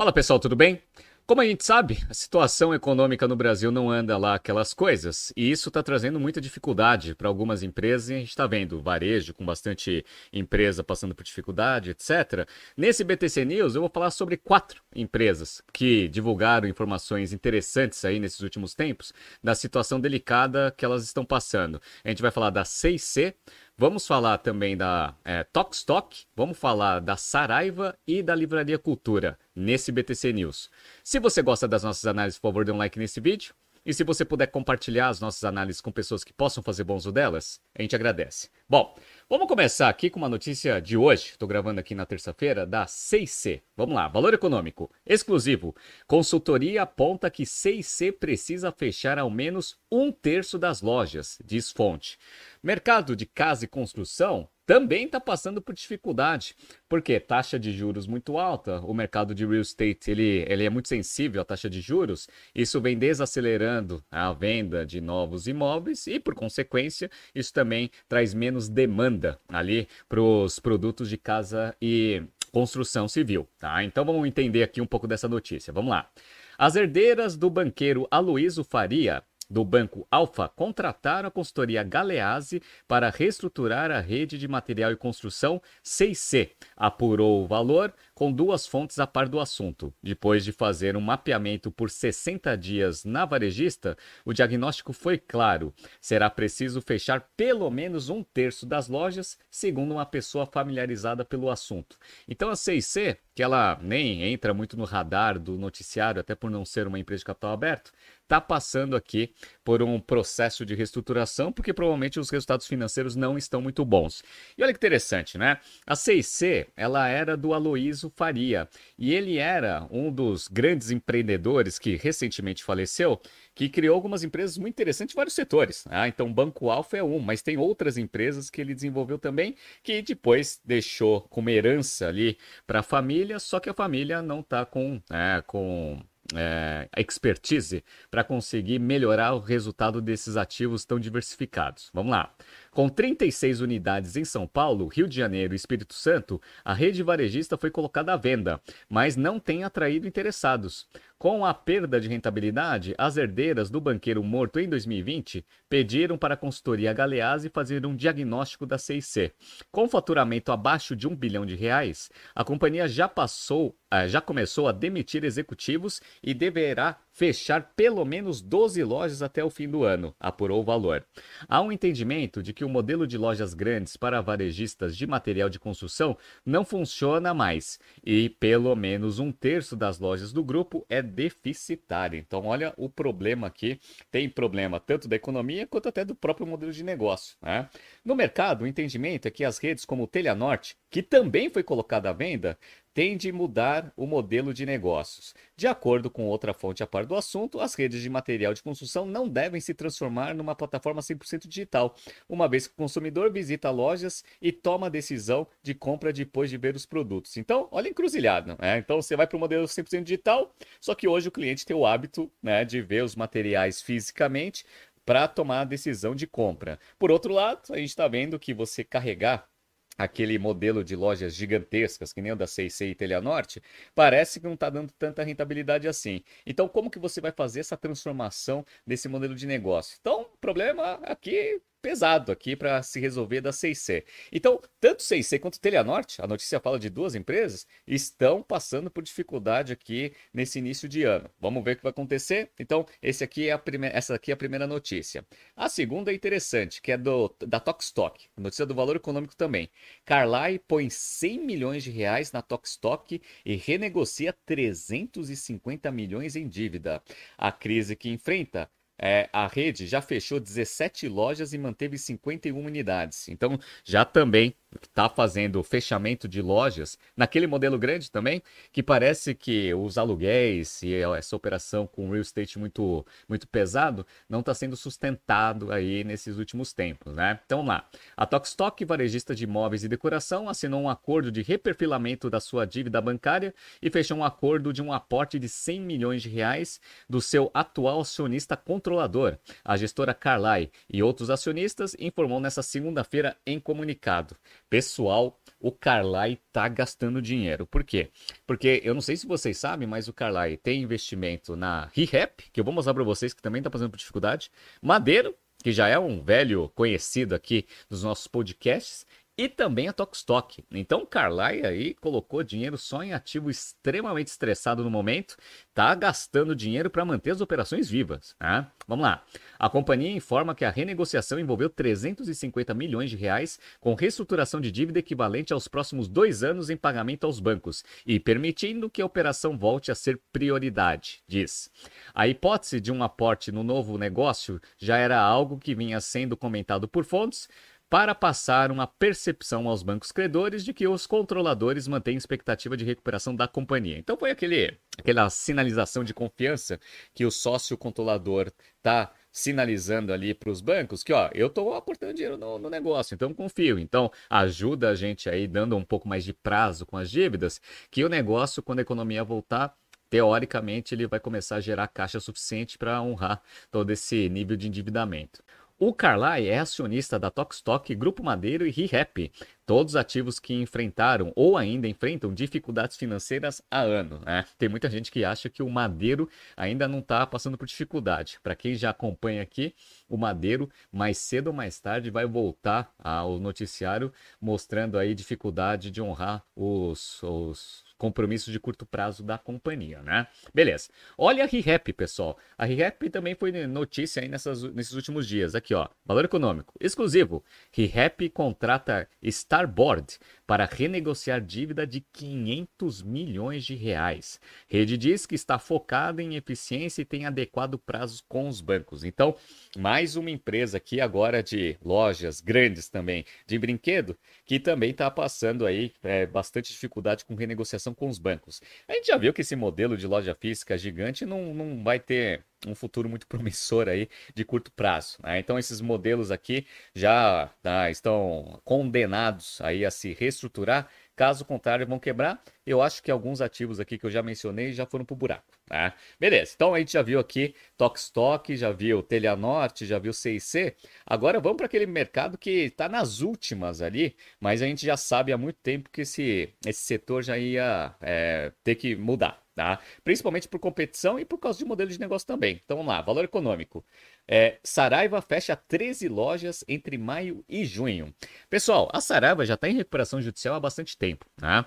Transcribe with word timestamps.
Fala 0.00 0.14
pessoal, 0.14 0.40
tudo 0.40 0.56
bem? 0.56 0.80
Como 1.26 1.42
a 1.42 1.44
gente 1.44 1.62
sabe, 1.62 1.98
a 2.08 2.14
situação 2.14 2.72
econômica 2.74 3.28
no 3.28 3.36
Brasil 3.36 3.70
não 3.70 3.90
anda 3.90 4.16
lá 4.16 4.34
aquelas 4.34 4.72
coisas, 4.72 5.30
e 5.36 5.50
isso 5.50 5.68
está 5.68 5.82
trazendo 5.82 6.18
muita 6.18 6.40
dificuldade 6.40 7.14
para 7.14 7.28
algumas 7.28 7.62
empresas, 7.62 8.08
e 8.08 8.14
a 8.14 8.16
gente 8.16 8.30
está 8.30 8.46
vendo 8.46 8.80
varejo 8.80 9.34
com 9.34 9.44
bastante 9.44 10.02
empresa 10.32 10.82
passando 10.82 11.14
por 11.14 11.22
dificuldade, 11.22 11.90
etc. 11.90 12.48
Nesse 12.74 13.04
BTC 13.04 13.44
News 13.44 13.74
eu 13.74 13.82
vou 13.82 13.90
falar 13.92 14.10
sobre 14.10 14.38
quatro 14.38 14.82
empresas 14.96 15.62
que 15.70 16.08
divulgaram 16.08 16.66
informações 16.66 17.30
interessantes 17.30 18.02
aí 18.02 18.18
nesses 18.18 18.40
últimos 18.40 18.74
tempos 18.74 19.12
da 19.44 19.54
situação 19.54 20.00
delicada 20.00 20.74
que 20.76 20.84
elas 20.86 21.04
estão 21.04 21.26
passando. 21.26 21.78
A 22.02 22.08
gente 22.08 22.22
vai 22.22 22.30
falar 22.30 22.48
da 22.48 22.62
6C, 22.62 23.34
Vamos 23.82 24.06
falar 24.06 24.36
também 24.36 24.76
da 24.76 25.14
é, 25.24 25.42
Tokstok, 25.42 26.26
vamos 26.36 26.58
falar 26.58 27.00
da 27.00 27.16
Saraiva 27.16 27.96
e 28.06 28.22
da 28.22 28.34
Livraria 28.34 28.78
Cultura 28.78 29.38
nesse 29.56 29.90
BTC 29.90 30.34
News. 30.34 30.70
Se 31.02 31.18
você 31.18 31.40
gosta 31.40 31.66
das 31.66 31.82
nossas 31.82 32.04
análises, 32.04 32.38
por 32.38 32.48
favor, 32.48 32.66
dê 32.66 32.72
um 32.72 32.76
like 32.76 32.98
nesse 32.98 33.22
vídeo. 33.22 33.54
E 33.84 33.94
se 33.94 34.04
você 34.04 34.26
puder 34.26 34.48
compartilhar 34.48 35.08
as 35.08 35.20
nossas 35.20 35.42
análises 35.42 35.80
com 35.80 35.90
pessoas 35.90 36.22
que 36.22 36.34
possam 36.34 36.62
fazer 36.62 36.84
bom 36.84 36.96
uso 36.96 37.10
delas, 37.10 37.60
a 37.74 37.80
gente 37.80 37.96
agradece. 37.96 38.50
Bom, 38.68 38.94
vamos 39.28 39.48
começar 39.48 39.88
aqui 39.88 40.10
com 40.10 40.18
uma 40.18 40.28
notícia 40.28 40.80
de 40.80 40.98
hoje. 40.98 41.30
Estou 41.30 41.48
gravando 41.48 41.80
aqui 41.80 41.94
na 41.94 42.04
terça-feira 42.04 42.66
da 42.66 42.84
6C. 42.84 43.62
Vamos 43.74 43.94
lá, 43.94 44.06
valor 44.06 44.34
econômico 44.34 44.90
exclusivo. 45.06 45.74
Consultoria 46.06 46.82
aponta 46.82 47.30
que 47.30 47.44
6C 47.44 48.12
precisa 48.12 48.70
fechar 48.70 49.18
ao 49.18 49.30
menos 49.30 49.78
um 49.90 50.12
terço 50.12 50.58
das 50.58 50.82
lojas, 50.82 51.38
diz 51.42 51.70
fonte. 51.70 52.18
Mercado 52.62 53.16
de 53.16 53.24
casa 53.24 53.64
e 53.64 53.68
construção 53.68 54.46
também 54.70 55.06
está 55.06 55.18
passando 55.18 55.60
por 55.60 55.74
dificuldade, 55.74 56.54
porque 56.88 57.18
taxa 57.18 57.58
de 57.58 57.72
juros 57.72 58.06
muito 58.06 58.38
alta, 58.38 58.78
o 58.82 58.94
mercado 58.94 59.34
de 59.34 59.44
real 59.44 59.62
estate 59.62 60.12
ele, 60.12 60.44
ele 60.46 60.64
é 60.64 60.70
muito 60.70 60.86
sensível 60.86 61.42
à 61.42 61.44
taxa 61.44 61.68
de 61.68 61.80
juros, 61.80 62.28
isso 62.54 62.80
vem 62.80 62.96
desacelerando 62.96 64.00
a 64.08 64.32
venda 64.32 64.86
de 64.86 65.00
novos 65.00 65.48
imóveis 65.48 66.06
e, 66.06 66.20
por 66.20 66.36
consequência, 66.36 67.10
isso 67.34 67.52
também 67.52 67.90
traz 68.08 68.32
menos 68.32 68.68
demanda 68.68 69.40
ali 69.48 69.88
para 70.08 70.22
os 70.22 70.60
produtos 70.60 71.10
de 71.10 71.18
casa 71.18 71.74
e 71.82 72.22
construção 72.52 73.08
civil, 73.08 73.48
tá? 73.58 73.82
Então 73.82 74.04
vamos 74.04 74.24
entender 74.24 74.62
aqui 74.62 74.80
um 74.80 74.86
pouco 74.86 75.08
dessa 75.08 75.28
notícia. 75.28 75.72
Vamos 75.72 75.90
lá. 75.90 76.08
As 76.56 76.76
herdeiras 76.76 77.36
do 77.36 77.50
banqueiro 77.50 78.06
Aloísio 78.08 78.62
Faria 78.62 79.20
do 79.50 79.64
Banco 79.64 80.06
Alfa 80.10 80.48
contrataram 80.48 81.28
a 81.28 81.32
consultoria 81.32 81.82
Galeazzi 81.82 82.62
para 82.86 83.10
reestruturar 83.10 83.90
a 83.90 83.98
rede 83.98 84.38
de 84.38 84.46
material 84.46 84.92
e 84.92 84.96
construção 84.96 85.60
6C. 85.84 86.52
Apurou 86.76 87.42
o 87.42 87.46
valor 87.46 87.92
com 88.20 88.30
duas 88.30 88.66
fontes 88.66 88.98
a 88.98 89.06
par 89.06 89.30
do 89.30 89.40
assunto. 89.40 89.94
Depois 90.02 90.44
de 90.44 90.52
fazer 90.52 90.94
um 90.94 91.00
mapeamento 91.00 91.70
por 91.70 91.88
60 91.88 92.54
dias 92.54 93.02
na 93.02 93.24
varejista, 93.24 93.96
o 94.26 94.34
diagnóstico 94.34 94.92
foi 94.92 95.16
claro: 95.16 95.72
será 96.02 96.28
preciso 96.28 96.82
fechar 96.82 97.30
pelo 97.34 97.70
menos 97.70 98.10
um 98.10 98.22
terço 98.22 98.66
das 98.66 98.88
lojas, 98.88 99.38
segundo 99.50 99.92
uma 99.92 100.04
pessoa 100.04 100.44
familiarizada 100.44 101.24
pelo 101.24 101.48
assunto. 101.48 101.96
Então 102.28 102.50
a 102.50 102.52
6C, 102.52 103.16
que 103.34 103.42
ela 103.42 103.78
nem 103.80 104.22
entra 104.24 104.52
muito 104.52 104.76
no 104.76 104.84
radar 104.84 105.38
do 105.38 105.56
noticiário, 105.56 106.20
até 106.20 106.34
por 106.34 106.50
não 106.50 106.62
ser 106.62 106.86
uma 106.86 106.98
empresa 106.98 107.20
de 107.20 107.24
capital 107.24 107.52
aberto, 107.52 107.90
está 108.30 108.40
passando 108.40 108.94
aqui 108.94 109.34
por 109.64 109.82
um 109.82 109.98
processo 109.98 110.64
de 110.64 110.74
reestruturação, 110.74 111.50
porque 111.50 111.72
provavelmente 111.72 112.20
os 112.20 112.30
resultados 112.30 112.66
financeiros 112.66 113.16
não 113.16 113.36
estão 113.36 113.60
muito 113.60 113.84
bons. 113.84 114.22
E 114.58 114.62
olha 114.62 114.72
que 114.72 114.78
interessante, 114.78 115.36
né? 115.36 115.58
A 115.84 115.94
6C, 115.94 116.68
ela 116.76 117.08
era 117.08 117.36
do 117.36 117.52
Aloísio 117.52 118.09
Faria. 118.14 118.68
E 118.98 119.14
ele 119.14 119.38
era 119.38 119.86
um 119.90 120.12
dos 120.12 120.48
grandes 120.48 120.90
empreendedores 120.90 121.78
que 121.78 121.96
recentemente 121.96 122.64
faleceu, 122.64 123.20
que 123.54 123.68
criou 123.68 123.94
algumas 123.94 124.22
empresas 124.22 124.58
muito 124.58 124.74
interessantes 124.74 125.14
em 125.14 125.16
vários 125.16 125.34
setores. 125.34 125.84
Ah, 125.88 126.08
então, 126.08 126.32
Banco 126.32 126.70
Alfa 126.70 126.96
é 126.96 127.02
um, 127.02 127.18
mas 127.18 127.42
tem 127.42 127.56
outras 127.56 127.96
empresas 127.96 128.50
que 128.50 128.60
ele 128.60 128.74
desenvolveu 128.74 129.18
também, 129.18 129.54
que 129.82 130.02
depois 130.02 130.60
deixou 130.64 131.22
como 131.22 131.50
herança 131.50 132.08
ali 132.08 132.38
para 132.66 132.80
a 132.80 132.82
família, 132.82 133.38
só 133.38 133.60
que 133.60 133.68
a 133.68 133.74
família 133.74 134.22
não 134.22 134.40
está 134.40 134.64
com, 134.64 135.00
é, 135.10 135.42
com 135.46 136.00
é, 136.34 136.88
expertise 136.96 137.84
para 138.10 138.24
conseguir 138.24 138.78
melhorar 138.78 139.34
o 139.34 139.38
resultado 139.38 140.00
desses 140.00 140.36
ativos 140.36 140.84
tão 140.84 140.98
diversificados. 140.98 141.90
Vamos 141.92 142.12
lá. 142.12 142.32
Com 142.70 142.88
36 142.88 143.60
unidades 143.60 144.16
em 144.16 144.24
São 144.24 144.46
Paulo, 144.46 144.86
Rio 144.86 145.08
de 145.08 145.16
Janeiro 145.16 145.54
e 145.54 145.56
Espírito 145.56 145.94
Santo, 145.94 146.40
a 146.64 146.72
rede 146.72 147.02
varejista 147.02 147.56
foi 147.56 147.70
colocada 147.70 148.12
à 148.12 148.16
venda, 148.16 148.60
mas 148.88 149.16
não 149.16 149.40
tem 149.40 149.64
atraído 149.64 150.06
interessados. 150.06 150.86
Com 151.20 151.44
a 151.44 151.52
perda 151.52 152.00
de 152.00 152.08
rentabilidade, 152.08 152.94
as 152.96 153.18
herdeiras 153.18 153.68
do 153.68 153.78
banqueiro 153.78 154.24
morto 154.24 154.58
em 154.58 154.66
2020 154.66 155.44
pediram 155.68 156.16
para 156.16 156.32
a 156.32 156.36
consultoria 156.36 156.94
Galeazzi 156.94 157.50
fazer 157.50 157.84
um 157.84 157.94
diagnóstico 157.94 158.64
da 158.64 158.78
CIC. 158.78 159.30
Com 159.70 159.86
faturamento 159.86 160.50
abaixo 160.50 160.96
de 160.96 161.06
um 161.06 161.14
bilhão 161.14 161.44
de 161.44 161.54
reais, 161.54 162.08
a 162.34 162.42
companhia 162.42 162.88
já 162.88 163.06
passou, 163.06 163.76
eh, 163.90 164.08
já 164.08 164.22
começou 164.22 164.66
a 164.66 164.72
demitir 164.72 165.22
executivos 165.22 166.00
e 166.22 166.32
deverá 166.32 166.98
fechar 167.20 167.74
pelo 167.76 168.02
menos 168.02 168.40
12 168.40 168.82
lojas 168.82 169.20
até 169.20 169.44
o 169.44 169.50
fim 169.50 169.68
do 169.68 169.84
ano, 169.84 170.16
apurou 170.18 170.62
o 170.62 170.64
valor. 170.64 171.04
Há 171.46 171.60
um 171.60 171.70
entendimento 171.70 172.42
de 172.42 172.54
que 172.54 172.64
o 172.64 172.68
modelo 172.68 173.06
de 173.06 173.18
lojas 173.18 173.52
grandes 173.52 173.94
para 173.94 174.22
varejistas 174.22 174.96
de 174.96 175.06
material 175.06 175.50
de 175.50 175.58
construção 175.58 176.16
não 176.46 176.64
funciona 176.64 177.34
mais 177.34 177.78
e 178.02 178.30
pelo 178.30 178.74
menos 178.74 179.18
um 179.18 179.30
terço 179.30 179.76
das 179.76 179.98
lojas 179.98 180.32
do 180.32 180.42
grupo 180.42 180.86
é 180.88 181.02
deficitário. 181.02 182.18
Então, 182.18 182.46
olha 182.46 182.72
o 182.78 182.88
problema 182.88 183.48
aqui. 183.48 183.78
Tem 184.10 184.26
problema 184.26 184.80
tanto 184.80 185.06
da 185.06 185.14
economia 185.14 185.66
quanto 185.66 185.90
até 185.90 186.06
do 186.06 186.14
próprio 186.14 186.46
modelo 186.46 186.72
de 186.72 186.82
negócio. 186.82 187.36
Né? 187.42 187.68
No 188.02 188.16
mercado, 188.16 188.62
o 188.62 188.66
entendimento 188.66 189.28
é 189.28 189.30
que 189.30 189.44
as 189.44 189.58
redes 189.58 189.84
como 189.84 190.04
o 190.04 190.06
Telhanorte, 190.06 190.74
que 190.88 191.02
também 191.02 191.50
foi 191.50 191.62
colocada 191.62 192.08
à 192.08 192.14
venda, 192.14 192.56
tende 192.92 193.30
a 193.30 193.32
mudar 193.32 193.92
o 193.96 194.06
modelo 194.06 194.52
de 194.52 194.66
negócios. 194.66 195.34
De 195.56 195.66
acordo 195.66 196.10
com 196.10 196.26
outra 196.26 196.52
fonte 196.52 196.82
a 196.82 196.86
par 196.86 197.06
do 197.06 197.14
assunto, 197.14 197.60
as 197.60 197.74
redes 197.74 198.02
de 198.02 198.10
material 198.10 198.52
de 198.54 198.62
construção 198.62 199.06
não 199.06 199.28
devem 199.28 199.60
se 199.60 199.74
transformar 199.74 200.34
numa 200.34 200.54
plataforma 200.54 201.00
100% 201.00 201.46
digital, 201.46 201.94
uma 202.28 202.48
vez 202.48 202.66
que 202.66 202.72
o 202.72 202.76
consumidor 202.76 203.32
visita 203.32 203.70
lojas 203.70 204.24
e 204.40 204.52
toma 204.52 204.86
a 204.86 204.90
decisão 204.90 205.46
de 205.62 205.74
compra 205.74 206.12
depois 206.12 206.50
de 206.50 206.56
ver 206.56 206.74
os 206.74 206.86
produtos. 206.86 207.36
Então, 207.36 207.68
olha 207.70 207.88
encruzilhado. 207.88 208.56
Né? 208.60 208.78
Então, 208.78 209.00
você 209.00 209.16
vai 209.16 209.26
para 209.26 209.36
o 209.36 209.40
modelo 209.40 209.66
100% 209.66 210.02
digital, 210.02 210.54
só 210.80 210.94
que 210.94 211.08
hoje 211.08 211.28
o 211.28 211.32
cliente 211.32 211.64
tem 211.64 211.76
o 211.76 211.86
hábito 211.86 212.30
né, 212.42 212.64
de 212.64 212.80
ver 212.80 213.04
os 213.04 213.14
materiais 213.14 213.80
fisicamente 213.80 214.64
para 215.04 215.26
tomar 215.26 215.62
a 215.62 215.64
decisão 215.64 216.14
de 216.14 216.26
compra. 216.26 216.78
Por 216.98 217.10
outro 217.10 217.32
lado, 217.32 217.62
a 217.70 217.78
gente 217.78 217.88
está 217.88 218.06
vendo 218.06 218.38
que 218.38 218.54
você 218.54 218.84
carregar 218.84 219.49
aquele 219.98 220.38
modelo 220.38 220.82
de 220.82 220.96
lojas 220.96 221.34
gigantescas, 221.34 222.12
que 222.12 222.22
nem 222.22 222.32
o 222.32 222.36
da 222.36 222.46
C&C 222.46 222.90
e 222.90 222.94
Teleanorte, 222.94 223.62
parece 223.94 224.40
que 224.40 224.46
não 224.46 224.54
está 224.54 224.70
dando 224.70 224.92
tanta 224.92 225.22
rentabilidade 225.22 225.86
assim. 225.86 226.22
Então, 226.46 226.68
como 226.68 226.90
que 226.90 226.98
você 226.98 227.20
vai 227.20 227.32
fazer 227.32 227.60
essa 227.60 227.76
transformação 227.76 228.64
desse 228.86 229.08
modelo 229.08 229.34
de 229.34 229.46
negócio? 229.46 229.96
Então, 230.00 230.22
o 230.22 230.38
problema 230.38 230.94
aqui 231.02 231.60
pesado 231.80 232.30
aqui 232.30 232.54
para 232.54 232.82
se 232.82 233.00
resolver 233.00 233.40
da 233.40 233.50
6C. 233.50 234.04
Então, 234.32 234.60
tanto 234.78 235.02
6C 235.02 235.38
quanto 235.38 235.60
Teleanorte, 235.60 236.20
a 236.22 236.26
notícia 236.26 236.60
fala 236.60 236.78
de 236.78 236.90
duas 236.90 237.14
empresas, 237.14 237.66
estão 237.86 238.42
passando 238.42 238.90
por 238.90 239.02
dificuldade 239.02 239.72
aqui 239.72 240.12
nesse 240.32 240.58
início 240.58 240.88
de 240.88 241.02
ano. 241.02 241.30
Vamos 241.40 241.64
ver 241.64 241.72
o 241.72 241.76
que 241.76 241.82
vai 241.82 241.90
acontecer? 241.90 242.50
Então, 242.58 242.86
esse 243.02 243.24
aqui 243.24 243.48
é 243.48 243.52
a 243.52 243.60
essa 243.92 244.14
aqui 244.14 244.30
é 244.30 244.34
a 244.34 244.36
primeira 244.36 244.66
notícia. 244.66 245.26
A 245.56 245.68
segunda 245.68 246.10
é 246.10 246.14
interessante, 246.14 246.80
que 246.82 246.92
é 246.92 246.98
do, 246.98 247.34
da 247.46 247.60
Tokstok, 247.60 248.28
notícia 248.36 248.66
do 248.66 248.74
valor 248.74 248.96
econômico 248.96 249.36
também. 249.36 249.70
Carlyle 250.04 250.58
põe 250.58 250.90
100 250.90 251.38
milhões 251.40 251.84
de 251.84 251.90
reais 251.90 252.32
na 252.32 252.42
Tokstok 252.42 253.20
e 253.44 253.56
renegocia 253.56 254.32
350 254.44 255.90
milhões 255.90 256.36
em 256.36 256.48
dívida. 256.48 257.02
A 257.36 257.52
crise 257.52 257.96
que 257.96 258.10
enfrenta 258.10 258.70
é, 259.00 259.28
a 259.32 259.46
rede 259.46 259.86
já 259.86 260.02
fechou 260.02 260.38
17 260.38 261.08
lojas 261.08 261.52
e 261.52 261.58
manteve 261.58 261.96
51 261.96 262.58
unidades. 262.64 263.28
Então, 263.28 263.58
já 263.84 264.04
também 264.04 264.54
está 264.82 265.08
fazendo 265.08 265.62
fechamento 265.62 266.28
de 266.28 266.40
lojas 266.40 266.96
naquele 267.16 267.46
modelo 267.46 267.78
grande 267.78 268.10
também, 268.10 268.42
que 268.72 268.82
parece 268.82 269.34
que 269.34 269.74
os 269.74 269.98
aluguéis 269.98 270.82
e 270.82 270.94
essa 270.94 271.34
operação 271.34 271.86
com 271.86 272.08
real 272.10 272.22
estate 272.22 272.58
muito, 272.58 273.04
muito 273.28 273.48
pesado 273.48 274.06
não 274.28 274.40
está 274.40 274.54
sendo 274.54 274.76
sustentado 274.76 275.72
aí 275.72 276.04
nesses 276.04 276.38
últimos 276.38 276.72
tempos, 276.72 277.14
né? 277.14 277.40
Então, 277.44 277.64
lá. 277.64 277.88
A 278.16 278.26
Tokstok, 278.26 278.84
varejista 278.84 279.34
de 279.34 279.44
imóveis 279.44 279.82
e 279.84 279.88
decoração, 279.88 280.48
assinou 280.48 280.82
um 280.82 280.88
acordo 280.88 281.32
de 281.32 281.42
reperfilamento 281.42 282.30
da 282.30 282.40
sua 282.40 282.66
dívida 282.66 283.00
bancária 283.00 283.54
e 283.82 283.90
fechou 283.90 284.18
um 284.18 284.24
acordo 284.24 284.72
de 284.72 284.82
um 284.82 284.92
aporte 284.92 285.38
de 285.38 285.48
100 285.48 285.80
milhões 285.80 286.22
de 286.22 286.28
reais 286.28 286.80
do 287.08 287.20
seu 287.20 287.50
atual 287.52 288.00
acionista 288.00 288.56
controlador. 288.56 289.36
A 289.64 289.76
gestora 289.76 290.14
Carlyle 290.14 290.70
e 290.88 291.02
outros 291.02 291.30
acionistas 291.30 291.96
informou 291.98 292.40
nesta 292.40 292.62
segunda-feira 292.62 293.36
em 293.46 293.58
comunicado. 293.58 294.36
Pessoal, 294.70 295.36
o 295.58 295.72
Carlyle 295.72 296.40
tá 296.52 296.68
gastando 296.68 297.20
dinheiro. 297.20 297.66
Por 297.66 297.82
quê? 297.82 298.08
Porque 298.46 298.80
eu 298.84 298.94
não 298.94 299.00
sei 299.00 299.16
se 299.16 299.26
vocês 299.26 299.58
sabem, 299.58 299.86
mas 299.86 300.06
o 300.06 300.12
Carlyle 300.12 300.56
tem 300.56 300.80
investimento 300.80 301.56
na 301.56 301.90
ReHap, 301.92 302.44
que 302.52 302.60
eu 302.60 302.64
vou 302.64 302.72
mostrar 302.72 302.94
para 302.94 303.02
vocês 303.02 303.34
que 303.34 303.42
também 303.42 303.60
tá 303.60 303.68
passando 303.68 303.90
por 303.90 303.96
dificuldade, 303.96 304.48
Madeiro, 304.80 305.34
que 305.62 305.72
já 305.72 305.88
é 305.88 305.98
um 305.98 306.22
velho 306.22 306.70
conhecido 306.74 307.34
aqui 307.34 307.66
dos 307.88 308.04
nossos 308.04 308.28
podcasts, 308.28 309.04
e 309.40 309.48
também 309.48 309.88
a 309.88 309.92
Tokstok. 309.94 310.62
Então, 310.70 311.06
Carlyle 311.06 311.64
aí 311.64 311.94
colocou 311.94 312.42
dinheiro 312.42 312.76
só 312.76 313.02
em 313.02 313.14
ativo 313.14 313.48
extremamente 313.48 314.26
estressado 314.26 314.84
no 314.84 314.90
momento, 314.90 315.34
tá 315.72 315.94
gastando 315.94 316.54
dinheiro 316.54 316.90
para 316.90 317.06
manter 317.06 317.30
as 317.30 317.40
operações 317.40 317.88
vivas. 317.88 318.36
Né? 318.38 318.66
Vamos 318.86 319.02
lá. 319.02 319.24
A 319.58 319.70
companhia 319.70 320.10
informa 320.10 320.54
que 320.54 320.62
a 320.62 320.70
renegociação 320.70 321.38
envolveu 321.38 321.70
350 321.70 322.74
milhões 322.74 323.08
de 323.08 323.16
reais 323.16 323.58
com 323.80 323.94
reestruturação 323.94 324.60
de 324.60 324.70
dívida 324.70 324.98
equivalente 324.98 325.54
aos 325.54 325.66
próximos 325.66 326.06
dois 326.06 326.44
anos 326.44 326.68
em 326.68 326.76
pagamento 326.76 327.24
aos 327.24 327.40
bancos 327.40 327.82
e 328.04 328.20
permitindo 328.20 328.90
que 328.90 329.00
a 329.00 329.06
operação 329.06 329.56
volte 329.56 329.90
a 329.90 329.94
ser 329.94 330.20
prioridade, 330.30 331.22
diz. 331.26 331.70
A 332.12 332.28
hipótese 332.28 332.78
de 332.78 332.92
um 332.92 333.02
aporte 333.02 333.50
no 333.50 333.64
novo 333.64 333.96
negócio 333.96 334.60
já 334.76 334.98
era 334.98 335.18
algo 335.18 335.58
que 335.58 335.74
vinha 335.74 335.98
sendo 335.98 336.36
comentado 336.36 336.86
por 336.86 337.06
fontes, 337.06 337.48
para 337.90 338.14
passar 338.14 338.70
uma 338.70 338.86
percepção 338.86 339.66
aos 339.66 339.82
bancos 339.82 340.12
credores 340.12 340.64
de 340.64 340.72
que 340.72 340.86
os 340.86 341.08
controladores 341.08 341.88
mantêm 341.88 342.16
expectativa 342.16 342.76
de 342.76 342.84
recuperação 342.84 343.34
da 343.34 343.48
companhia. 343.48 343.98
Então 343.98 344.16
foi 344.16 344.30
aquele, 344.30 344.78
aquela 344.96 345.28
sinalização 345.28 346.04
de 346.04 346.14
confiança 346.14 346.78
que 347.12 347.26
o 347.26 347.32
sócio 347.32 347.76
controlador 347.76 348.52
está 348.76 349.12
sinalizando 349.32 350.12
ali 350.12 350.32
para 350.32 350.50
os 350.50 350.60
bancos 350.60 351.02
que, 351.02 351.12
ó, 351.12 351.30
eu 351.34 351.48
estou 351.48 351.74
aportando 351.74 352.14
dinheiro 352.14 352.36
no, 352.36 352.60
no, 352.60 352.70
negócio, 352.70 353.14
então 353.14 353.34
confio. 353.34 353.76
Então 353.76 354.10
ajuda 354.28 354.90
a 354.90 354.94
gente 354.94 355.28
aí, 355.28 355.48
dando 355.48 355.76
um 355.76 355.84
pouco 355.84 356.08
mais 356.08 356.22
de 356.22 356.32
prazo 356.32 356.86
com 356.86 356.96
as 356.96 357.10
dívidas, 357.10 357.60
que 357.90 358.04
o 358.04 358.08
negócio, 358.08 358.62
quando 358.62 358.78
a 358.78 358.82
economia 358.82 359.24
voltar, 359.24 359.76
teoricamente 360.08 360.94
ele 360.94 361.06
vai 361.06 361.18
começar 361.18 361.56
a 361.56 361.60
gerar 361.60 361.88
caixa 361.88 362.20
suficiente 362.20 362.78
para 362.78 363.00
honrar 363.02 363.42
todo 363.70 363.90
esse 363.90 364.28
nível 364.28 364.56
de 364.56 364.68
endividamento. 364.68 365.42
O 365.82 365.94
Carlyle 365.94 366.46
é 366.46 366.58
acionista 366.58 367.18
da 367.18 367.30
Tokstok, 367.30 367.94
Grupo 367.94 368.22
Madeiro 368.22 368.66
e 368.66 368.70
ReHap, 368.70 369.32
todos 369.64 369.96
ativos 369.96 370.38
que 370.38 370.52
enfrentaram 370.52 371.32
ou 371.34 371.56
ainda 371.56 371.88
enfrentam 371.88 372.34
dificuldades 372.34 372.98
financeiras 372.98 373.62
há 373.70 373.80
anos. 373.80 374.20
Né? 374.20 374.44
Tem 374.58 374.68
muita 374.68 374.90
gente 374.90 375.10
que 375.10 375.24
acha 375.24 375.48
que 375.48 375.62
o 375.62 375.70
Madeiro 375.70 376.28
ainda 376.54 376.86
não 376.86 376.98
está 376.98 377.26
passando 377.26 377.56
por 377.56 377.66
dificuldade. 377.66 378.38
Para 378.42 378.54
quem 378.54 378.74
já 378.74 378.90
acompanha 378.90 379.40
aqui, 379.40 379.74
o 380.06 380.18
Madeiro, 380.18 380.68
mais 380.92 381.16
cedo 381.16 381.46
ou 381.46 381.54
mais 381.54 381.80
tarde, 381.80 382.10
vai 382.10 382.26
voltar 382.26 382.92
ao 382.98 383.40
noticiário 383.40 384.12
mostrando 384.38 384.98
aí 384.98 385.14
dificuldade 385.14 385.90
de 385.90 386.02
honrar 386.02 386.44
os, 386.54 387.22
os 387.22 387.89
compromissos 388.00 388.50
de 388.50 388.58
curto 388.58 388.86
prazo 388.86 389.22
da 389.22 389.36
companhia, 389.36 390.02
né? 390.02 390.26
Beleza. 390.54 390.88
Olha 391.18 391.44
a 391.44 391.46
ReHap, 391.46 391.92
pessoal. 391.92 392.38
A 392.56 392.64
ReHap 392.64 393.10
também 393.10 393.34
foi 393.34 393.52
notícia 393.66 394.22
aí 394.22 394.28
nessas, 394.28 394.62
nesses 394.62 394.94
últimos 394.94 395.28
dias. 395.28 395.54
Aqui, 395.54 395.74
ó. 395.74 395.86
Valor 396.02 396.24
econômico. 396.24 396.72
Exclusivo. 396.80 397.44
ReHap 397.70 398.30
contrata 398.30 399.06
Starboard 399.22 400.18
para 400.46 400.64
renegociar 400.64 401.42
dívida 401.42 401.86
de 401.86 402.00
500 402.00 403.02
milhões 403.02 403.64
de 403.64 403.74
reais. 403.74 404.40
Rede 404.66 404.96
diz 404.96 405.26
que 405.26 405.34
está 405.34 405.58
focada 405.58 406.22
em 406.22 406.36
eficiência 406.36 407.02
e 407.02 407.04
tem 407.04 407.26
adequado 407.26 407.78
prazos 407.78 408.22
com 408.22 408.48
os 408.48 408.62
bancos. 408.62 409.04
Então, 409.04 409.36
mais 409.76 410.16
uma 410.16 410.30
empresa 410.30 410.78
aqui 410.78 411.00
agora 411.00 411.42
de 411.42 411.76
lojas 411.84 412.40
grandes 412.40 412.88
também 412.88 413.26
de 413.46 413.58
brinquedo 413.58 414.16
que 414.50 414.58
também 414.58 414.90
está 414.90 415.08
passando 415.08 415.64
aí 415.64 415.92
é, 416.02 416.26
bastante 416.26 416.72
dificuldade 416.72 417.24
com 417.24 417.36
renegociação 417.36 417.94
com 417.94 418.08
os 418.08 418.18
bancos. 418.18 418.60
A 418.88 418.94
gente 418.94 419.06
já 419.06 419.16
viu 419.16 419.32
que 419.32 419.42
esse 419.42 419.54
modelo 419.54 419.96
de 419.96 420.08
loja 420.08 420.34
física 420.34 420.76
gigante 420.76 421.24
não, 421.24 421.54
não 421.54 421.84
vai 421.84 422.00
ter 422.00 422.44
um 422.66 422.74
futuro 422.74 423.08
muito 423.08 423.26
promissor 423.26 423.88
aí 423.88 424.08
de 424.34 424.44
curto 424.44 424.70
prazo. 424.72 425.18
Né? 425.22 425.38
Então 425.38 425.58
esses 425.58 425.80
modelos 425.80 426.30
aqui 426.30 426.66
já 426.94 427.48
tá, 427.62 427.90
estão 427.90 428.60
condenados 428.64 429.60
aí 429.60 429.84
a 429.84 429.90
se 429.90 430.12
reestruturar 430.12 430.88
Caso 431.20 431.44
contrário, 431.44 431.86
vão 431.86 431.98
quebrar. 431.98 432.42
Eu 432.64 432.80
acho 432.80 433.02
que 433.02 433.10
alguns 433.10 433.42
ativos 433.42 433.78
aqui 433.78 433.98
que 433.98 434.06
eu 434.06 434.10
já 434.10 434.22
mencionei 434.22 434.72
já 434.72 434.86
foram 434.86 435.04
para 435.04 435.12
o 435.12 435.16
buraco. 435.18 435.44
Tá? 435.66 435.92
Beleza, 436.18 436.52
então 436.54 436.74
a 436.74 436.78
gente 436.78 436.94
já 436.94 437.02
viu 437.02 437.20
aqui 437.20 437.54
Tokstok, 437.76 438.56
já 438.56 438.72
viu 438.72 439.06
Norte, 439.36 439.84
já 439.84 439.98
viu 439.98 440.14
CIC. 440.14 440.74
Agora 441.04 441.38
vamos 441.38 441.58
para 441.58 441.66
aquele 441.66 441.84
mercado 441.84 442.38
que 442.38 442.50
está 442.50 442.88
nas 442.88 443.20
últimas 443.20 443.82
ali, 443.82 444.16
mas 444.40 444.62
a 444.62 444.66
gente 444.66 444.86
já 444.86 444.96
sabe 444.96 445.30
há 445.30 445.36
muito 445.36 445.58
tempo 445.62 445.90
que 445.92 446.00
esse, 446.00 446.54
esse 446.64 446.80
setor 446.80 447.22
já 447.22 447.36
ia 447.36 447.94
é, 448.00 448.50
ter 448.64 448.76
que 448.76 448.96
mudar. 448.96 449.39
Tá? 449.60 449.78
Principalmente 450.02 450.48
por 450.48 450.58
competição 450.58 451.18
e 451.18 451.24
por 451.26 451.36
causa 451.36 451.58
de 451.58 451.66
modelo 451.66 451.90
de 451.90 452.00
negócio 452.00 452.26
também. 452.26 452.62
Então 452.64 452.78
vamos 452.78 452.90
lá, 452.90 453.02
valor 453.02 453.24
econômico. 453.26 453.84
É, 454.26 454.58
Saraiva 454.64 455.20
fecha 455.20 455.54
13 455.54 456.08
lojas 456.08 456.64
entre 456.66 456.96
maio 456.96 457.44
e 457.46 457.62
junho. 457.66 458.10
Pessoal, 458.48 458.88
a 458.90 459.02
Saraiva 459.02 459.44
já 459.44 459.52
está 459.52 459.68
em 459.68 459.74
recuperação 459.74 460.18
judicial 460.18 460.54
há 460.54 460.60
bastante 460.60 460.96
tempo. 460.96 461.26
Né? 461.38 461.62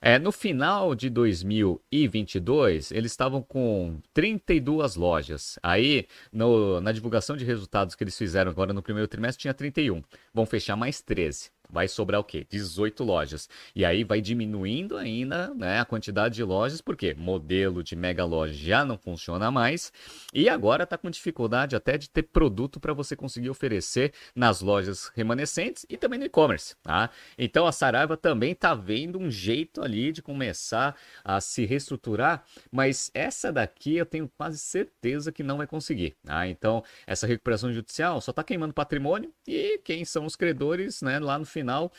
É, 0.00 0.18
no 0.18 0.32
final 0.32 0.96
de 0.96 1.08
2022, 1.08 2.90
eles 2.90 3.12
estavam 3.12 3.40
com 3.40 4.00
32 4.12 4.96
lojas. 4.96 5.60
Aí, 5.62 6.08
no, 6.32 6.80
na 6.80 6.90
divulgação 6.90 7.36
de 7.36 7.44
resultados 7.44 7.94
que 7.94 8.02
eles 8.02 8.18
fizeram 8.18 8.50
agora 8.50 8.72
no 8.72 8.82
primeiro 8.82 9.06
trimestre, 9.06 9.42
tinha 9.42 9.54
31. 9.54 10.02
Vão 10.34 10.44
fechar 10.44 10.74
mais 10.74 11.00
13 11.00 11.52
vai 11.70 11.86
sobrar 11.86 12.20
o 12.20 12.24
quê? 12.24 12.46
18 12.48 13.04
lojas. 13.04 13.48
E 13.74 13.84
aí 13.84 14.04
vai 14.04 14.20
diminuindo 14.20 14.96
ainda 14.96 15.52
né, 15.54 15.78
a 15.78 15.84
quantidade 15.84 16.36
de 16.36 16.42
lojas, 16.42 16.80
porque 16.80 17.14
modelo 17.14 17.82
de 17.82 17.94
mega 17.94 18.24
loja 18.24 18.54
já 18.54 18.84
não 18.84 18.96
funciona 18.96 19.50
mais. 19.50 19.92
E 20.32 20.48
agora 20.48 20.84
está 20.84 20.96
com 20.96 21.10
dificuldade 21.10 21.76
até 21.76 21.98
de 21.98 22.08
ter 22.08 22.22
produto 22.22 22.80
para 22.80 22.92
você 22.92 23.14
conseguir 23.14 23.50
oferecer 23.50 24.12
nas 24.34 24.60
lojas 24.60 25.10
remanescentes 25.14 25.84
e 25.88 25.96
também 25.96 26.18
no 26.18 26.24
e-commerce. 26.24 26.74
Tá? 26.82 27.10
Então 27.36 27.66
a 27.66 27.72
Saraiva 27.72 28.16
também 28.16 28.52
está 28.52 28.74
vendo 28.74 29.18
um 29.18 29.30
jeito 29.30 29.82
ali 29.82 30.12
de 30.12 30.22
começar 30.22 30.96
a 31.24 31.40
se 31.40 31.64
reestruturar, 31.64 32.44
mas 32.70 33.10
essa 33.12 33.52
daqui 33.52 33.96
eu 33.96 34.06
tenho 34.06 34.30
quase 34.36 34.58
certeza 34.58 35.30
que 35.30 35.42
não 35.42 35.58
vai 35.58 35.66
conseguir. 35.66 36.16
Tá? 36.24 36.48
Então 36.48 36.82
essa 37.06 37.26
recuperação 37.26 37.72
judicial 37.72 38.20
só 38.20 38.30
está 38.30 38.42
queimando 38.42 38.72
patrimônio 38.72 39.32
e 39.46 39.78
quem 39.84 40.04
são 40.04 40.24
os 40.24 40.36
credores 40.36 41.02
né, 41.02 41.18
lá 41.18 41.38
no 41.38 41.44
final 41.44 41.57
final 41.58 41.92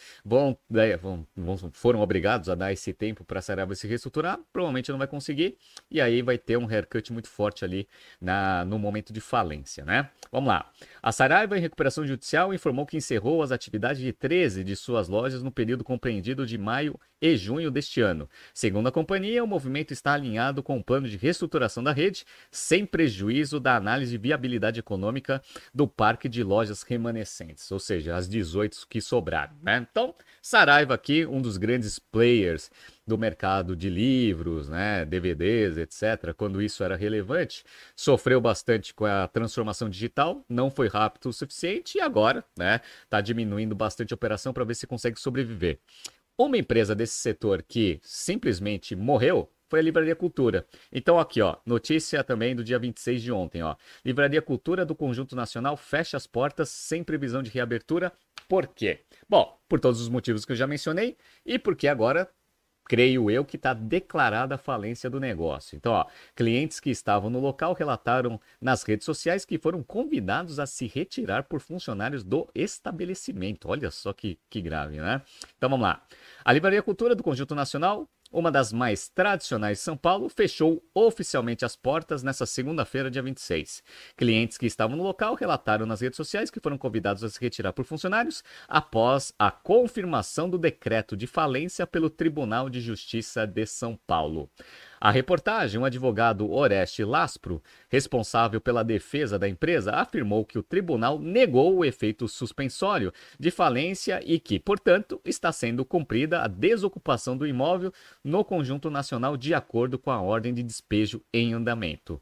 né, 0.70 0.98
vão, 0.98 1.28
foram 1.74 2.02
obrigados 2.02 2.50
a 2.50 2.56
dar 2.56 2.72
esse 2.72 2.94
tempo 2.94 3.24
para 3.24 3.40
a 3.40 3.42
Saraiva 3.42 3.76
se 3.76 3.88
reestruturar, 3.88 4.40
provavelmente 4.52 4.92
não 4.92 4.98
vai 4.98 5.08
conseguir, 5.08 5.58
e 5.92 6.00
aí 6.00 6.22
vai 6.22 6.38
ter 6.38 6.58
um 6.58 6.68
haircut 6.68 7.12
muito 7.12 7.28
forte 7.28 7.66
ali 7.66 7.88
na, 8.20 8.66
no 8.66 8.80
momento 8.80 9.12
de 9.12 9.22
falência, 9.22 9.84
né? 9.86 10.10
Vamos 10.32 10.50
lá. 10.50 10.70
A 11.02 11.12
Saraiva, 11.12 11.58
em 11.58 11.62
recuperação 11.62 12.06
judicial, 12.06 12.54
informou 12.54 12.86
que 12.86 12.98
encerrou 12.98 13.42
as 13.44 13.52
atividades 13.52 14.02
de 14.02 14.14
13 14.14 14.64
de 14.64 14.76
suas 14.76 15.08
lojas 15.08 15.44
no 15.44 15.52
período 15.52 15.84
compreendido 15.84 16.46
de 16.46 16.58
maio 16.58 17.00
e 17.22 17.36
junho 17.36 17.72
deste 17.72 18.02
ano. 18.02 18.30
Segundo 18.54 18.88
a 18.88 18.92
companhia, 18.92 19.44
o 19.44 19.48
movimento 19.48 19.92
está 19.92 20.14
alinhado 20.14 20.64
com 20.64 20.78
o 20.78 20.84
plano 20.84 21.08
de 21.08 21.18
reestruturação 21.18 21.84
da 21.84 21.92
rede, 21.92 22.26
sem 22.52 22.86
prejuízo 22.86 23.60
da 23.60 23.76
análise 23.76 24.12
de 24.12 24.18
viabilidade 24.18 24.80
econômica 24.80 25.42
do 25.74 25.88
parque 25.88 26.30
de 26.30 26.44
lojas 26.44 26.84
remanescentes, 26.84 27.72
ou 27.72 27.80
seja, 27.80 28.16
as 28.16 28.28
18 28.28 28.88
que 28.90 29.02
sobraram. 29.02 29.56
Né? 29.62 29.86
Então, 29.90 30.16
Saraiva 30.42 30.94
aqui, 30.94 31.26
um 31.26 31.42
dos 31.42 31.58
grandes 31.58 32.00
players 32.00 32.72
do 33.06 33.18
mercado 33.18 33.76
de 33.76 33.90
livros, 33.90 34.70
né, 34.70 35.04
DVDs, 35.04 35.78
etc., 35.78 36.34
quando 36.38 36.62
isso 36.62 36.84
era 36.84 36.96
relevante, 36.96 37.64
sofreu 37.96 38.40
bastante 38.40 38.94
com 38.94 39.06
a 39.06 39.28
transformação 39.28 39.90
digital, 39.90 40.46
não 40.48 40.70
foi 40.70 40.88
rápido 40.88 41.30
o 41.30 41.34
suficiente 41.34 41.98
e 41.98 42.02
agora, 42.02 42.46
né, 42.58 42.80
está 43.04 43.20
diminuindo 43.20 43.76
bastante 43.76 44.14
a 44.14 44.16
operação 44.16 44.54
para 44.54 44.64
ver 44.64 44.76
se 44.76 44.88
consegue 44.88 45.20
sobreviver. 45.20 45.80
Uma 46.40 46.58
empresa 46.58 46.96
desse 46.96 47.16
setor 47.16 47.62
que 47.62 48.00
simplesmente 48.02 48.96
morreu 48.96 49.52
foi 49.68 49.80
a 49.80 49.82
Livraria 49.82 50.16
Cultura. 50.16 50.66
Então 50.90 51.20
aqui, 51.20 51.42
ó, 51.42 51.58
notícia 51.66 52.24
também 52.24 52.56
do 52.56 52.64
dia 52.64 52.80
26 52.80 53.22
de 53.22 53.30
ontem, 53.30 53.62
ó. 53.62 53.76
Livraria 54.06 54.42
Cultura 54.42 54.86
do 54.86 54.96
Conjunto 54.96 55.36
Nacional 55.36 55.76
fecha 55.76 56.16
as 56.16 56.26
portas 56.26 56.70
sem 56.70 57.04
previsão 57.04 57.44
de 57.44 57.50
reabertura. 57.50 58.14
Por 58.48 58.68
quê? 58.68 59.02
Bom, 59.28 59.60
por 59.68 59.82
todos 59.82 60.00
os 60.00 60.08
motivos 60.08 60.46
que 60.46 60.54
eu 60.54 60.56
já 60.56 60.66
mencionei 60.66 61.18
e 61.46 61.60
porque 61.60 61.90
agora 61.90 62.30
creio 62.90 63.30
eu 63.30 63.46
que 63.46 63.56
está 63.56 63.72
declarada 63.72 64.56
a 64.56 64.58
falência 64.58 65.12
do 65.12 65.20
negócio. 65.20 65.76
Então, 65.76 65.92
ó, 65.92 66.08
clientes 66.36 66.80
que 66.80 66.90
estavam 66.90 67.30
no 67.30 67.40
local 67.40 67.74
relataram 67.74 68.42
nas 68.60 68.82
redes 68.82 69.06
sociais 69.06 69.46
que 69.46 69.60
foram 69.60 69.84
convidados 69.84 70.58
a 70.60 70.66
se 70.66 70.88
retirar 70.88 71.44
por 71.44 71.62
funcionários 71.62 72.24
do 72.24 72.50
estabelecimento. 72.56 73.70
Olha 73.70 73.92
só 73.92 74.12
que, 74.12 74.40
que 74.50 74.60
grave, 74.60 74.98
né? 74.98 75.22
Então 75.56 75.70
vamos 75.70 75.84
lá. 75.84 76.02
A 76.44 76.52
Livraria 76.52 76.82
Cultura 76.82 77.14
do 77.14 77.22
Conjunto 77.22 77.54
Nacional 77.54 78.10
uma 78.32 78.52
das 78.52 78.72
mais 78.72 79.10
tradicionais 79.10 79.80
de 79.80 79.84
São 79.84 79.98
Paulo, 79.98 80.30
fechou 80.30 80.84
oficialmente 80.94 81.66
as 81.66 81.76
portas 81.76 82.22
nessa 82.22 82.46
segunda-feira, 82.46 83.10
dia 83.10 83.22
26. 83.22 83.84
Clientes 84.16 84.58
que 84.58 84.66
estavam 84.66 84.96
no 84.96 85.04
local 85.04 85.36
relataram 85.36 85.86
nas 85.86 86.02
redes 86.02 86.18
sociais 86.18 86.52
que 86.52 86.60
foram 86.60 86.78
convidados 86.78 87.24
a 87.24 87.30
se 87.30 87.40
retirar 87.40 87.74
por 87.74 87.86
funcionários 87.86 88.44
após 88.68 89.34
a 89.40 89.50
confirmação 89.50 90.50
do 90.50 90.58
decreto 90.58 91.18
de 91.18 91.26
falência 91.26 91.88
pelo 91.88 92.10
Tribunal 92.10 92.70
de 92.70 92.80
Justiça 92.82 93.48
de 93.48 93.66
São 93.66 94.00
Paulo. 94.08 94.50
A 95.02 95.12
reportagem, 95.12 95.80
um 95.80 95.86
advogado 95.86 96.52
Oreste 96.52 97.06
Laspro, 97.06 97.64
responsável 97.88 98.60
pela 98.60 98.84
defesa 98.84 99.40
da 99.40 99.48
empresa, 99.48 99.94
afirmou 99.94 100.44
que 100.44 100.60
o 100.60 100.64
tribunal 100.64 101.18
negou 101.18 101.78
o 101.78 101.86
efeito 101.86 102.28
suspensório 102.28 103.14
de 103.40 103.50
falência 103.50 104.20
e 104.26 104.40
que, 104.40 104.60
portanto, 104.60 105.22
está 105.24 105.54
sendo 105.54 105.86
cumprida 105.86 106.42
a 106.42 106.48
desocupação 106.48 107.38
do 107.38 107.48
imóvel 107.48 107.94
no 108.22 108.44
conjunto 108.44 108.90
nacional 108.90 109.38
de 109.38 109.54
acordo 109.54 109.98
com 109.98 110.12
a 110.12 110.22
ordem 110.22 110.54
de 110.54 110.62
despejo 110.62 111.22
em 111.34 111.54
andamento. 111.54 112.22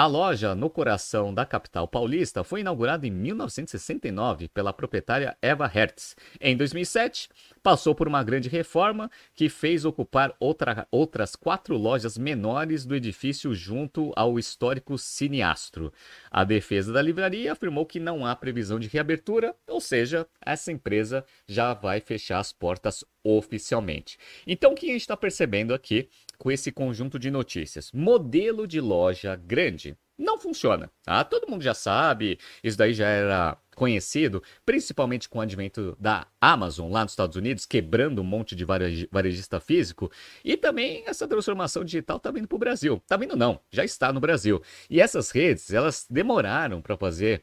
A 0.00 0.06
loja, 0.06 0.54
no 0.54 0.70
coração 0.70 1.34
da 1.34 1.44
capital 1.44 1.86
paulista, 1.86 2.42
foi 2.42 2.60
inaugurada 2.60 3.06
em 3.06 3.10
1969 3.10 4.48
pela 4.48 4.72
proprietária 4.72 5.36
Eva 5.42 5.66
Hertz. 5.66 6.16
Em 6.40 6.56
2007, 6.56 7.28
passou 7.62 7.94
por 7.94 8.08
uma 8.08 8.22
grande 8.22 8.48
reforma 8.48 9.10
que 9.34 9.50
fez 9.50 9.84
ocupar 9.84 10.34
outra, 10.40 10.88
outras 10.90 11.36
quatro 11.36 11.76
lojas 11.76 12.16
menores 12.16 12.86
do 12.86 12.96
edifício 12.96 13.54
junto 13.54 14.10
ao 14.16 14.38
histórico 14.38 14.96
Cineastro. 14.96 15.92
A 16.30 16.44
defesa 16.44 16.94
da 16.94 17.02
livraria 17.02 17.52
afirmou 17.52 17.84
que 17.84 18.00
não 18.00 18.24
há 18.24 18.34
previsão 18.34 18.80
de 18.80 18.88
reabertura, 18.88 19.54
ou 19.68 19.82
seja, 19.82 20.26
essa 20.40 20.72
empresa 20.72 21.26
já 21.46 21.74
vai 21.74 22.00
fechar 22.00 22.38
as 22.38 22.54
portas 22.54 23.04
oficialmente. 23.22 24.18
Então, 24.46 24.72
o 24.72 24.74
que 24.74 24.86
a 24.86 24.92
gente 24.92 25.02
está 25.02 25.16
percebendo 25.16 25.74
aqui 25.74 26.08
com 26.38 26.50
esse 26.50 26.72
conjunto 26.72 27.18
de 27.18 27.30
notícias? 27.30 27.90
Modelo 27.92 28.66
de 28.66 28.80
loja 28.80 29.36
grande 29.36 29.96
não 30.20 30.38
funciona. 30.38 30.90
Tá? 31.02 31.24
Todo 31.24 31.48
mundo 31.48 31.62
já 31.62 31.74
sabe, 31.74 32.38
isso 32.62 32.76
daí 32.76 32.92
já 32.92 33.08
era 33.08 33.56
conhecido, 33.74 34.42
principalmente 34.66 35.26
com 35.26 35.38
o 35.38 35.40
advento 35.40 35.96
da 35.98 36.26
Amazon 36.38 36.92
lá 36.92 37.02
nos 37.02 37.12
Estados 37.12 37.36
Unidos, 37.36 37.64
quebrando 37.64 38.20
um 38.20 38.24
monte 38.24 38.54
de 38.54 38.64
varejista 39.10 39.58
físico, 39.58 40.12
e 40.44 40.54
também 40.54 41.02
essa 41.06 41.26
transformação 41.26 41.82
digital 41.82 42.18
está 42.18 42.30
vindo 42.30 42.46
para 42.46 42.56
o 42.56 42.58
Brasil. 42.58 42.96
Está 42.96 43.16
vindo 43.16 43.34
não, 43.36 43.58
já 43.70 43.82
está 43.82 44.12
no 44.12 44.20
Brasil. 44.20 44.62
E 44.90 45.00
essas 45.00 45.30
redes, 45.30 45.72
elas 45.72 46.06
demoraram 46.10 46.82
para 46.82 46.96
fazer 46.96 47.42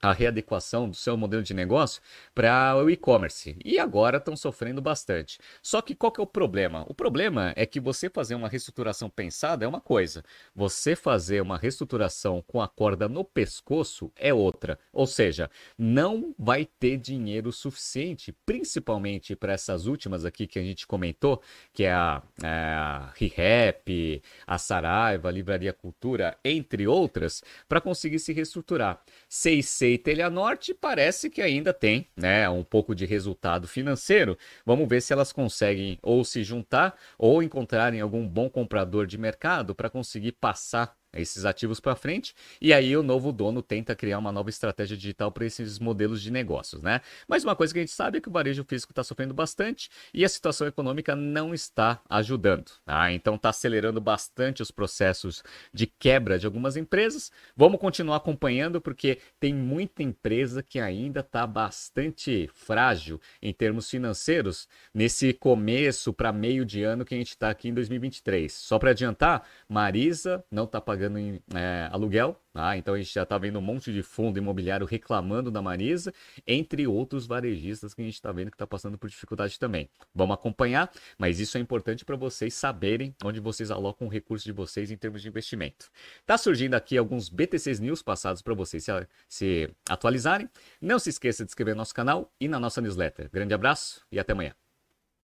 a 0.00 0.12
readequação 0.12 0.88
do 0.88 0.96
seu 0.96 1.16
modelo 1.16 1.42
de 1.42 1.52
negócio 1.52 2.00
para 2.34 2.76
o 2.76 2.88
e-commerce 2.90 3.56
e 3.64 3.78
agora 3.78 4.18
estão 4.18 4.36
sofrendo 4.36 4.80
bastante. 4.80 5.38
Só 5.62 5.82
que 5.82 5.94
qual 5.94 6.10
que 6.10 6.20
é 6.20 6.22
o 6.24 6.26
problema? 6.26 6.84
O 6.88 6.94
problema 6.94 7.52
é 7.56 7.66
que 7.66 7.80
você 7.80 8.08
fazer 8.08 8.34
uma 8.34 8.48
reestruturação 8.48 9.10
pensada 9.10 9.64
é 9.64 9.68
uma 9.68 9.80
coisa, 9.80 10.24
você 10.54 10.96
fazer 10.96 11.40
uma 11.40 11.58
reestruturação 11.58 12.42
com 12.46 12.62
a 12.62 12.68
corda 12.68 13.08
no 13.08 13.24
pescoço 13.24 14.10
é 14.16 14.32
outra. 14.32 14.78
Ou 14.92 15.06
seja, 15.06 15.50
não 15.76 16.34
vai 16.38 16.64
ter 16.64 16.96
dinheiro 16.96 17.52
suficiente, 17.52 18.34
principalmente 18.46 19.36
para 19.36 19.52
essas 19.52 19.86
últimas 19.86 20.24
aqui 20.24 20.46
que 20.46 20.58
a 20.58 20.62
gente 20.62 20.86
comentou, 20.86 21.42
que 21.72 21.84
é 21.84 21.92
a, 21.92 22.22
é 22.42 22.48
a 22.48 23.12
ReHap, 23.16 24.22
a 24.46 24.58
Saraiva, 24.58 25.28
a 25.28 25.32
Livraria 25.32 25.72
Cultura, 25.72 26.36
entre 26.44 26.86
outras, 26.86 27.42
para 27.68 27.80
conseguir 27.80 28.18
se 28.18 28.32
reestruturar. 28.32 29.02
6 29.28 29.68
e 29.90 29.98
Telha 29.98 30.30
Norte 30.30 30.72
parece 30.72 31.28
que 31.28 31.42
ainda 31.42 31.72
tem 31.72 32.06
né, 32.16 32.48
um 32.48 32.62
pouco 32.62 32.94
de 32.94 33.04
resultado 33.04 33.66
financeiro. 33.66 34.38
Vamos 34.64 34.88
ver 34.88 35.00
se 35.02 35.12
elas 35.12 35.32
conseguem 35.32 35.98
ou 36.02 36.24
se 36.24 36.44
juntar 36.44 36.96
ou 37.18 37.42
encontrarem 37.42 38.00
algum 38.00 38.26
bom 38.26 38.48
comprador 38.48 39.06
de 39.06 39.18
mercado 39.18 39.74
para 39.74 39.90
conseguir 39.90 40.32
passar 40.32 40.96
esses 41.12 41.44
ativos 41.44 41.80
para 41.80 41.96
frente 41.96 42.34
e 42.60 42.72
aí 42.72 42.96
o 42.96 43.02
novo 43.02 43.32
dono 43.32 43.62
tenta 43.62 43.94
criar 43.94 44.18
uma 44.18 44.32
nova 44.32 44.50
estratégia 44.50 44.96
digital 44.96 45.32
para 45.32 45.44
esses 45.44 45.78
modelos 45.78 46.22
de 46.22 46.30
negócios, 46.30 46.82
né? 46.82 47.00
Mas 47.26 47.44
uma 47.44 47.56
coisa 47.56 47.72
que 47.72 47.78
a 47.78 47.82
gente 47.82 47.92
sabe 47.92 48.18
é 48.18 48.20
que 48.20 48.28
o 48.28 48.32
varejo 48.32 48.64
físico 48.64 48.92
está 48.92 49.02
sofrendo 49.02 49.34
bastante 49.34 49.90
e 50.12 50.24
a 50.24 50.28
situação 50.28 50.66
econômica 50.66 51.16
não 51.16 51.52
está 51.54 52.00
ajudando, 52.08 52.70
tá? 52.84 53.12
Então 53.12 53.34
está 53.34 53.50
acelerando 53.50 54.00
bastante 54.00 54.62
os 54.62 54.70
processos 54.70 55.42
de 55.72 55.86
quebra 55.86 56.38
de 56.38 56.46
algumas 56.46 56.76
empresas. 56.76 57.32
Vamos 57.56 57.80
continuar 57.80 58.16
acompanhando 58.16 58.80
porque 58.80 59.18
tem 59.38 59.54
muita 59.54 60.02
empresa 60.02 60.62
que 60.62 60.78
ainda 60.78 61.20
está 61.20 61.46
bastante 61.46 62.48
frágil 62.54 63.20
em 63.42 63.52
termos 63.52 63.88
financeiros 63.90 64.68
nesse 64.94 65.32
começo 65.32 66.12
para 66.12 66.32
meio 66.32 66.64
de 66.64 66.82
ano 66.82 67.04
que 67.04 67.14
a 67.14 67.18
gente 67.18 67.30
está 67.30 67.50
aqui 67.50 67.68
em 67.68 67.74
2023. 67.74 68.52
Só 68.52 68.78
para 68.78 68.90
adiantar, 68.90 69.46
Marisa 69.68 70.44
não 70.50 70.64
está 70.64 70.80
pagando 70.80 70.99
pagando 71.00 71.18
em 71.18 71.40
é, 71.54 71.88
aluguel 71.90 72.36
ah, 72.54 72.76
então 72.76 72.94
a 72.94 72.98
gente 72.98 73.12
já 73.14 73.22
está 73.22 73.38
vendo 73.38 73.58
um 73.58 73.62
monte 73.62 73.92
de 73.92 74.02
fundo 74.02 74.36
imobiliário 74.36 74.84
reclamando 74.84 75.50
da 75.50 75.62
Marisa, 75.62 76.12
entre 76.44 76.84
outros 76.86 77.26
varejistas 77.26 77.94
que 77.94 78.02
a 78.02 78.04
gente 78.04 78.14
está 78.14 78.32
vendo 78.32 78.50
que 78.50 78.56
está 78.56 78.66
passando 78.66 78.98
por 78.98 79.08
dificuldade 79.08 79.58
também. 79.58 79.88
Vamos 80.12 80.34
acompanhar, 80.34 80.90
mas 81.16 81.38
isso 81.38 81.56
é 81.56 81.60
importante 81.60 82.04
para 82.04 82.16
vocês 82.16 82.52
saberem 82.54 83.14
onde 83.24 83.38
vocês 83.38 83.70
alocam 83.70 84.08
o 84.08 84.10
recurso 84.10 84.44
de 84.44 84.52
vocês 84.52 84.90
em 84.90 84.96
termos 84.96 85.22
de 85.22 85.28
investimento. 85.28 85.90
Tá 86.26 86.36
surgindo 86.36 86.74
aqui 86.74 86.98
alguns 86.98 87.28
BTCs 87.28 87.78
News 87.78 88.02
passados 88.02 88.42
para 88.42 88.54
vocês 88.54 88.82
se, 88.82 88.90
se 89.28 89.70
atualizarem. 89.88 90.48
Não 90.80 90.98
se 90.98 91.10
esqueça 91.10 91.44
de 91.44 91.50
inscrever 91.50 91.74
no 91.74 91.78
nosso 91.78 91.94
canal 91.94 92.32
e 92.40 92.48
na 92.48 92.58
nossa 92.58 92.80
newsletter. 92.80 93.30
Grande 93.32 93.54
abraço 93.54 94.04
e 94.10 94.18
até 94.18 94.32
amanhã. 94.32 94.54